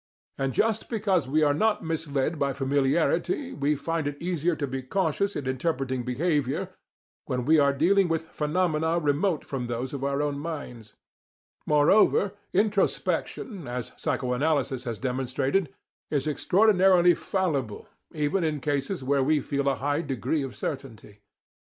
[0.39, 4.81] And just because we are not misled by familiarity we find it easier to be
[4.81, 6.69] cautious in interpreting behaviour
[7.25, 10.95] when we are dealing with phenomena remote from those of our own minds:
[11.67, 15.71] Moreover, introspection, as psychoanalysis has demonstrated,
[16.09, 21.21] is extraordinarily fallible even in cases where we feel a high degree of certainty.